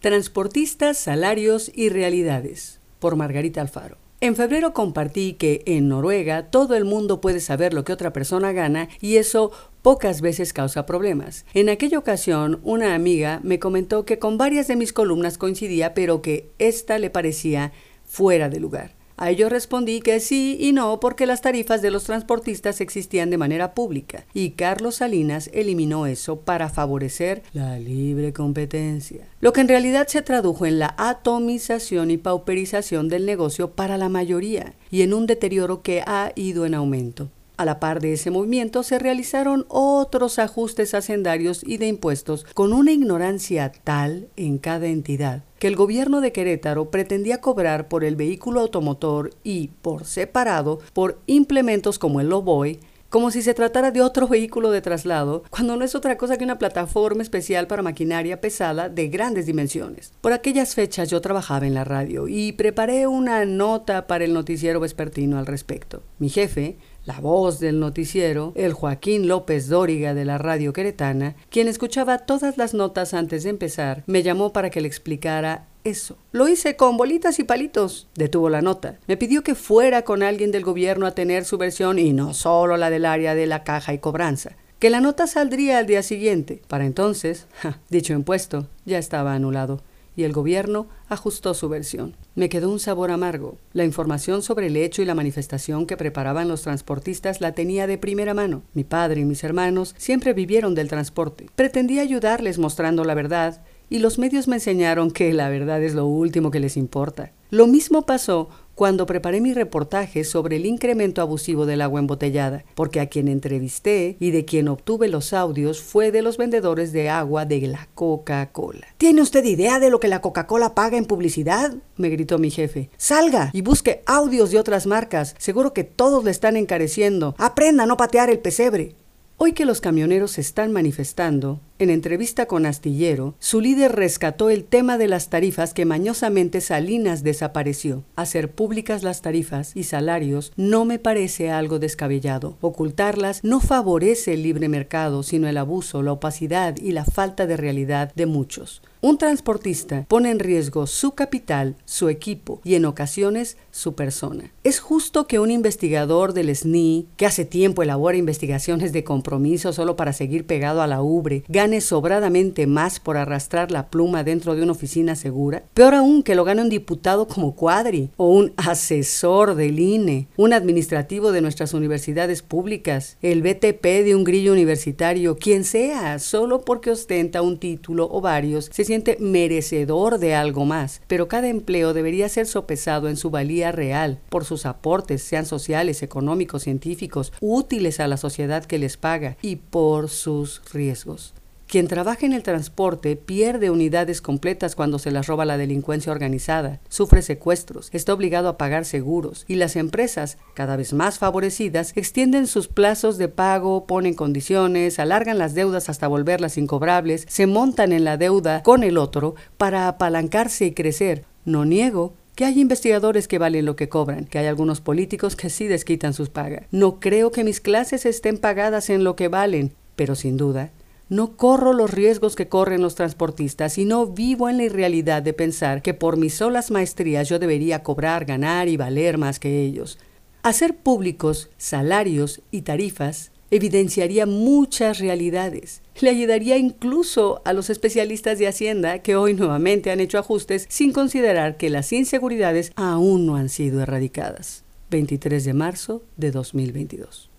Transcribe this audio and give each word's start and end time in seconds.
Transportistas, 0.00 0.96
salarios 0.96 1.70
y 1.74 1.90
realidades, 1.90 2.80
por 3.00 3.16
Margarita 3.16 3.60
Alfaro. 3.60 3.98
En 4.22 4.34
febrero 4.34 4.72
compartí 4.72 5.34
que 5.34 5.62
en 5.66 5.88
Noruega 5.88 6.50
todo 6.50 6.74
el 6.74 6.86
mundo 6.86 7.20
puede 7.20 7.40
saber 7.40 7.74
lo 7.74 7.84
que 7.84 7.92
otra 7.92 8.10
persona 8.10 8.52
gana 8.52 8.88
y 9.02 9.16
eso 9.16 9.52
pocas 9.82 10.22
veces 10.22 10.54
causa 10.54 10.86
problemas. 10.86 11.44
En 11.52 11.68
aquella 11.68 11.98
ocasión, 11.98 12.60
una 12.62 12.94
amiga 12.94 13.40
me 13.42 13.58
comentó 13.58 14.06
que 14.06 14.18
con 14.18 14.38
varias 14.38 14.68
de 14.68 14.76
mis 14.76 14.94
columnas 14.94 15.36
coincidía, 15.36 15.92
pero 15.92 16.22
que 16.22 16.50
esta 16.58 16.98
le 16.98 17.10
parecía 17.10 17.72
fuera 18.06 18.48
de 18.48 18.58
lugar. 18.58 18.99
A 19.20 19.28
ello 19.28 19.50
respondí 19.50 20.00
que 20.00 20.18
sí 20.18 20.56
y 20.58 20.72
no 20.72 20.98
porque 20.98 21.26
las 21.26 21.42
tarifas 21.42 21.82
de 21.82 21.90
los 21.90 22.04
transportistas 22.04 22.80
existían 22.80 23.28
de 23.28 23.36
manera 23.36 23.74
pública 23.74 24.24
y 24.32 24.52
Carlos 24.52 24.94
Salinas 24.94 25.50
eliminó 25.52 26.06
eso 26.06 26.40
para 26.40 26.70
favorecer 26.70 27.42
la 27.52 27.78
libre 27.78 28.32
competencia. 28.32 29.28
Lo 29.42 29.52
que 29.52 29.60
en 29.60 29.68
realidad 29.68 30.08
se 30.08 30.22
tradujo 30.22 30.64
en 30.64 30.78
la 30.78 30.94
atomización 30.96 32.10
y 32.10 32.16
pauperización 32.16 33.10
del 33.10 33.26
negocio 33.26 33.72
para 33.72 33.98
la 33.98 34.08
mayoría 34.08 34.72
y 34.90 35.02
en 35.02 35.12
un 35.12 35.26
deterioro 35.26 35.82
que 35.82 36.00
ha 36.00 36.32
ido 36.34 36.64
en 36.64 36.72
aumento. 36.72 37.28
A 37.60 37.66
la 37.66 37.78
par 37.78 38.00
de 38.00 38.14
ese 38.14 38.30
movimiento 38.30 38.82
se 38.82 38.98
realizaron 38.98 39.66
otros 39.68 40.38
ajustes 40.38 40.94
hacendarios 40.94 41.60
y 41.62 41.76
de 41.76 41.88
impuestos 41.88 42.46
con 42.54 42.72
una 42.72 42.90
ignorancia 42.90 43.70
tal 43.84 44.28
en 44.36 44.56
cada 44.56 44.86
entidad 44.86 45.44
que 45.58 45.66
el 45.66 45.76
gobierno 45.76 46.22
de 46.22 46.32
Querétaro 46.32 46.90
pretendía 46.90 47.42
cobrar 47.42 47.88
por 47.88 48.02
el 48.02 48.16
vehículo 48.16 48.60
automotor 48.60 49.34
y, 49.44 49.68
por 49.82 50.06
separado, 50.06 50.78
por 50.94 51.18
implementos 51.26 51.98
como 51.98 52.22
el 52.22 52.30
Loboy, 52.30 52.80
como 53.10 53.32
si 53.32 53.42
se 53.42 53.54
tratara 53.54 53.90
de 53.90 54.00
otro 54.00 54.28
vehículo 54.28 54.70
de 54.70 54.80
traslado, 54.80 55.42
cuando 55.50 55.76
no 55.76 55.84
es 55.84 55.96
otra 55.96 56.16
cosa 56.16 56.38
que 56.38 56.44
una 56.44 56.58
plataforma 56.58 57.22
especial 57.22 57.66
para 57.66 57.82
maquinaria 57.82 58.40
pesada 58.40 58.88
de 58.88 59.08
grandes 59.08 59.46
dimensiones. 59.46 60.12
Por 60.20 60.32
aquellas 60.32 60.76
fechas 60.76 61.10
yo 61.10 61.20
trabajaba 61.20 61.66
en 61.66 61.74
la 61.74 61.84
radio 61.84 62.28
y 62.28 62.52
preparé 62.52 63.08
una 63.08 63.44
nota 63.44 64.06
para 64.06 64.24
el 64.24 64.32
noticiero 64.32 64.78
vespertino 64.78 65.38
al 65.38 65.46
respecto. 65.46 66.04
Mi 66.20 66.28
jefe, 66.28 66.78
la 67.04 67.20
voz 67.20 67.60
del 67.60 67.80
noticiero, 67.80 68.52
el 68.56 68.72
Joaquín 68.72 69.28
López 69.28 69.68
Dóriga 69.68 70.14
de 70.14 70.24
la 70.24 70.38
radio 70.38 70.72
queretana, 70.72 71.36
quien 71.48 71.68
escuchaba 71.68 72.18
todas 72.18 72.58
las 72.58 72.74
notas 72.74 73.14
antes 73.14 73.44
de 73.44 73.50
empezar, 73.50 74.04
me 74.06 74.22
llamó 74.22 74.52
para 74.52 74.70
que 74.70 74.80
le 74.80 74.88
explicara 74.88 75.66
eso. 75.84 76.18
Lo 76.32 76.48
hice 76.48 76.76
con 76.76 76.96
bolitas 76.96 77.38
y 77.38 77.44
palitos. 77.44 78.08
Detuvo 78.14 78.50
la 78.50 78.62
nota. 78.62 78.98
Me 79.06 79.16
pidió 79.16 79.42
que 79.42 79.54
fuera 79.54 80.02
con 80.02 80.22
alguien 80.22 80.52
del 80.52 80.64
gobierno 80.64 81.06
a 81.06 81.14
tener 81.14 81.44
su 81.44 81.58
versión 81.58 81.98
y 81.98 82.12
no 82.12 82.34
solo 82.34 82.76
la 82.76 82.90
del 82.90 83.06
área 83.06 83.34
de 83.34 83.46
la 83.46 83.64
caja 83.64 83.94
y 83.94 83.98
cobranza. 83.98 84.56
Que 84.78 84.90
la 84.90 85.00
nota 85.00 85.26
saldría 85.26 85.78
al 85.78 85.86
día 85.86 86.02
siguiente. 86.02 86.62
Para 86.68 86.86
entonces, 86.86 87.46
dicho 87.88 88.12
impuesto 88.12 88.66
ya 88.84 88.98
estaba 88.98 89.34
anulado 89.34 89.82
y 90.16 90.24
el 90.24 90.32
gobierno 90.32 90.86
ajustó 91.08 91.54
su 91.54 91.68
versión. 91.68 92.16
Me 92.34 92.48
quedó 92.48 92.70
un 92.70 92.80
sabor 92.80 93.10
amargo. 93.10 93.56
La 93.72 93.84
información 93.84 94.42
sobre 94.42 94.66
el 94.66 94.76
hecho 94.76 95.02
y 95.02 95.04
la 95.04 95.14
manifestación 95.14 95.86
que 95.86 95.96
preparaban 95.96 96.48
los 96.48 96.62
transportistas 96.62 97.40
la 97.40 97.52
tenía 97.52 97.86
de 97.86 97.98
primera 97.98 98.34
mano. 98.34 98.62
Mi 98.74 98.84
padre 98.84 99.20
y 99.20 99.24
mis 99.24 99.44
hermanos 99.44 99.94
siempre 99.98 100.32
vivieron 100.32 100.74
del 100.74 100.88
transporte. 100.88 101.48
Pretendí 101.54 101.98
ayudarles 101.98 102.58
mostrando 102.58 103.04
la 103.04 103.14
verdad 103.14 103.62
y 103.88 103.98
los 103.98 104.18
medios 104.18 104.46
me 104.46 104.56
enseñaron 104.56 105.10
que 105.10 105.32
la 105.32 105.48
verdad 105.48 105.82
es 105.82 105.94
lo 105.94 106.06
último 106.06 106.50
que 106.50 106.60
les 106.60 106.76
importa. 106.76 107.32
Lo 107.50 107.66
mismo 107.66 108.06
pasó 108.06 108.48
cuando 108.80 109.04
preparé 109.04 109.42
mi 109.42 109.52
reportaje 109.52 110.24
sobre 110.24 110.56
el 110.56 110.64
incremento 110.64 111.20
abusivo 111.20 111.66
del 111.66 111.82
agua 111.82 112.00
embotellada, 112.00 112.64
porque 112.74 113.00
a 113.00 113.10
quien 113.10 113.28
entrevisté 113.28 114.16
y 114.18 114.30
de 114.30 114.46
quien 114.46 114.68
obtuve 114.68 115.08
los 115.08 115.34
audios 115.34 115.82
fue 115.82 116.10
de 116.10 116.22
los 116.22 116.38
vendedores 116.38 116.90
de 116.90 117.10
agua 117.10 117.44
de 117.44 117.60
la 117.66 117.90
Coca-Cola. 117.94 118.86
¿Tiene 118.96 119.20
usted 119.20 119.44
idea 119.44 119.80
de 119.80 119.90
lo 119.90 120.00
que 120.00 120.08
la 120.08 120.22
Coca-Cola 120.22 120.74
paga 120.74 120.96
en 120.96 121.04
publicidad? 121.04 121.74
me 121.96 122.08
gritó 122.08 122.38
mi 122.38 122.50
jefe. 122.50 122.88
Salga 122.96 123.50
y 123.52 123.60
busque 123.60 124.02
audios 124.06 124.50
de 124.50 124.58
otras 124.58 124.86
marcas. 124.86 125.34
Seguro 125.36 125.74
que 125.74 125.84
todos 125.84 126.24
le 126.24 126.30
están 126.30 126.56
encareciendo. 126.56 127.34
Aprenda 127.36 127.82
a 127.82 127.86
no 127.86 127.98
patear 127.98 128.30
el 128.30 128.38
pesebre. 128.38 128.94
Hoy 129.36 129.52
que 129.52 129.66
los 129.66 129.82
camioneros 129.82 130.30
se 130.30 130.40
están 130.40 130.72
manifestando, 130.72 131.60
en 131.80 131.88
entrevista 131.88 132.44
con 132.44 132.66
Astillero, 132.66 133.34
su 133.38 133.62
líder 133.62 133.92
rescató 133.92 134.50
el 134.50 134.64
tema 134.64 134.98
de 134.98 135.08
las 135.08 135.30
tarifas 135.30 135.72
que 135.72 135.86
mañosamente 135.86 136.60
Salinas 136.60 137.22
desapareció. 137.22 138.04
Hacer 138.16 138.52
públicas 138.52 139.02
las 139.02 139.22
tarifas 139.22 139.74
y 139.74 139.84
salarios 139.84 140.52
no 140.56 140.84
me 140.84 140.98
parece 140.98 141.50
algo 141.50 141.78
descabellado. 141.78 142.58
Ocultarlas 142.60 143.42
no 143.42 143.60
favorece 143.60 144.34
el 144.34 144.42
libre 144.42 144.68
mercado, 144.68 145.22
sino 145.22 145.48
el 145.48 145.56
abuso, 145.56 146.02
la 146.02 146.12
opacidad 146.12 146.76
y 146.76 146.92
la 146.92 147.06
falta 147.06 147.46
de 147.46 147.56
realidad 147.56 148.12
de 148.14 148.26
muchos. 148.26 148.82
Un 149.02 149.16
transportista 149.16 150.04
pone 150.08 150.30
en 150.30 150.38
riesgo 150.38 150.86
su 150.86 151.12
capital, 151.12 151.74
su 151.86 152.10
equipo 152.10 152.60
y 152.64 152.74
en 152.74 152.84
ocasiones 152.84 153.56
su 153.70 153.94
persona. 153.94 154.52
Es 154.62 154.78
justo 154.78 155.26
que 155.26 155.38
un 155.38 155.50
investigador 155.50 156.34
del 156.34 156.54
SNI, 156.54 157.06
que 157.16 157.24
hace 157.24 157.46
tiempo 157.46 157.82
elabora 157.82 158.18
investigaciones 158.18 158.92
de 158.92 159.02
compromiso 159.02 159.72
solo 159.72 159.96
para 159.96 160.12
seguir 160.12 160.44
pegado 160.44 160.82
a 160.82 160.86
la 160.86 161.00
ubre, 161.00 161.44
gane 161.70 161.80
sobradamente 161.80 162.66
más 162.66 162.98
por 162.98 163.16
arrastrar 163.16 163.70
la 163.70 163.90
pluma 163.90 164.24
dentro 164.24 164.56
de 164.56 164.62
una 164.64 164.72
oficina 164.72 165.14
segura. 165.14 165.62
Peor 165.72 165.94
aún 165.94 166.24
que 166.24 166.34
lo 166.34 166.42
gane 166.42 166.62
un 166.62 166.68
diputado 166.68 167.28
como 167.28 167.54
Cuadri 167.54 168.10
o 168.16 168.26
un 168.26 168.52
asesor 168.56 169.54
del 169.54 169.78
INE, 169.78 170.26
un 170.36 170.52
administrativo 170.52 171.30
de 171.30 171.40
nuestras 171.40 171.72
universidades 171.72 172.42
públicas, 172.42 173.18
el 173.22 173.42
BTP 173.42 173.84
de 174.04 174.16
un 174.16 174.24
grillo 174.24 174.52
universitario, 174.52 175.36
quien 175.36 175.62
sea, 175.62 176.18
solo 176.18 176.62
porque 176.62 176.90
ostenta 176.90 177.40
un 177.40 177.58
título 177.58 178.08
o 178.10 178.20
varios, 178.20 178.68
se 178.72 178.84
siente 178.84 179.16
merecedor 179.20 180.18
de 180.18 180.34
algo 180.34 180.64
más, 180.64 181.02
pero 181.06 181.28
cada 181.28 181.46
empleo 181.46 181.94
debería 181.94 182.28
ser 182.28 182.48
sopesado 182.48 183.08
en 183.08 183.16
su 183.16 183.30
valía 183.30 183.70
real 183.70 184.18
por 184.28 184.44
sus 184.44 184.66
aportes, 184.66 185.22
sean 185.22 185.46
sociales, 185.46 186.02
económicos, 186.02 186.64
científicos, 186.64 187.32
útiles 187.40 188.00
a 188.00 188.08
la 188.08 188.16
sociedad 188.16 188.64
que 188.64 188.80
les 188.80 188.96
paga 188.96 189.36
y 189.40 189.54
por 189.54 190.08
sus 190.08 190.62
riesgos. 190.72 191.32
Quien 191.70 191.86
trabaja 191.86 192.26
en 192.26 192.32
el 192.32 192.42
transporte 192.42 193.14
pierde 193.14 193.70
unidades 193.70 194.20
completas 194.20 194.74
cuando 194.74 194.98
se 194.98 195.12
las 195.12 195.28
roba 195.28 195.44
la 195.44 195.56
delincuencia 195.56 196.10
organizada, 196.10 196.80
sufre 196.88 197.22
secuestros, 197.22 197.90
está 197.92 198.12
obligado 198.12 198.48
a 198.48 198.58
pagar 198.58 198.84
seguros 198.84 199.44
y 199.46 199.54
las 199.54 199.76
empresas, 199.76 200.36
cada 200.54 200.74
vez 200.74 200.92
más 200.92 201.20
favorecidas, 201.20 201.92
extienden 201.96 202.48
sus 202.48 202.66
plazos 202.66 203.18
de 203.18 203.28
pago, 203.28 203.86
ponen 203.86 204.14
condiciones, 204.14 204.98
alargan 204.98 205.38
las 205.38 205.54
deudas 205.54 205.88
hasta 205.88 206.08
volverlas 206.08 206.58
incobrables, 206.58 207.24
se 207.28 207.46
montan 207.46 207.92
en 207.92 208.02
la 208.02 208.16
deuda 208.16 208.64
con 208.64 208.82
el 208.82 208.98
otro 208.98 209.36
para 209.56 209.86
apalancarse 209.86 210.66
y 210.66 210.72
crecer. 210.72 211.24
No 211.44 211.64
niego 211.64 212.14
que 212.34 212.46
hay 212.46 212.60
investigadores 212.60 213.28
que 213.28 213.38
valen 213.38 213.64
lo 213.64 213.76
que 213.76 213.88
cobran, 213.88 214.24
que 214.24 214.40
hay 214.40 214.46
algunos 214.46 214.80
políticos 214.80 215.36
que 215.36 215.50
sí 215.50 215.68
desquitan 215.68 216.14
sus 216.14 216.30
pagas. 216.30 216.64
No 216.72 216.98
creo 216.98 217.30
que 217.30 217.44
mis 217.44 217.60
clases 217.60 218.06
estén 218.06 218.38
pagadas 218.38 218.90
en 218.90 219.04
lo 219.04 219.14
que 219.14 219.28
valen, 219.28 219.72
pero 219.94 220.16
sin 220.16 220.36
duda 220.36 220.72
no 221.10 221.36
corro 221.36 221.72
los 221.72 221.90
riesgos 221.90 222.36
que 222.36 222.48
corren 222.48 222.80
los 222.80 222.94
transportistas 222.94 223.76
y 223.78 223.84
no 223.84 224.06
vivo 224.06 224.48
en 224.48 224.56
la 224.56 224.62
irrealidad 224.62 225.22
de 225.22 225.32
pensar 225.32 225.82
que 225.82 225.92
por 225.92 226.16
mis 226.16 226.34
solas 226.34 226.70
maestrías 226.70 227.28
yo 227.28 227.38
debería 227.38 227.82
cobrar, 227.82 228.24
ganar 228.24 228.68
y 228.68 228.76
valer 228.76 229.18
más 229.18 229.40
que 229.40 229.60
ellos. 229.60 229.98
Hacer 230.42 230.76
públicos 230.76 231.50
salarios 231.58 232.40
y 232.52 232.62
tarifas 232.62 233.32
evidenciaría 233.50 234.24
muchas 234.24 235.00
realidades. 235.00 235.82
Le 236.00 236.10
ayudaría 236.10 236.56
incluso 236.56 237.42
a 237.44 237.52
los 237.52 237.70
especialistas 237.70 238.38
de 238.38 238.46
Hacienda 238.46 239.00
que 239.00 239.16
hoy 239.16 239.34
nuevamente 239.34 239.90
han 239.90 239.98
hecho 239.98 240.18
ajustes 240.18 240.66
sin 240.68 240.92
considerar 240.92 241.56
que 241.56 241.70
las 241.70 241.92
inseguridades 241.92 242.70
aún 242.76 243.26
no 243.26 243.34
han 243.34 243.48
sido 243.48 243.80
erradicadas. 243.80 244.62
23 244.90 245.44
de 245.44 245.54
marzo 245.54 246.02
de 246.16 246.30
2022. 246.30 247.28